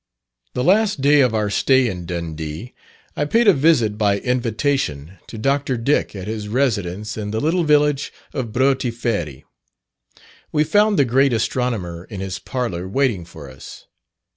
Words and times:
The 0.55 0.63
last 0.63 0.99
day 1.01 1.21
of 1.21 1.35
our 1.35 1.51
stay 1.51 1.87
in 1.87 2.07
Dundee, 2.07 2.73
I 3.15 3.25
paid 3.25 3.47
a 3.47 3.53
visit, 3.53 3.99
by 3.99 4.17
invitation, 4.17 5.19
to 5.27 5.37
Dr. 5.37 5.77
Dick, 5.77 6.15
at 6.15 6.25
his 6.25 6.47
residence 6.47 7.17
in 7.17 7.29
the 7.29 7.39
little 7.39 7.63
village 7.63 8.11
of 8.33 8.51
Broughty 8.51 8.89
Ferry. 8.91 9.45
We 10.51 10.63
found 10.63 10.97
the 10.97 11.05
great 11.05 11.33
astronomer 11.33 12.05
in 12.05 12.19
his 12.19 12.39
parlour 12.39 12.87
waiting 12.87 13.25
for 13.25 13.47
us. 13.47 13.85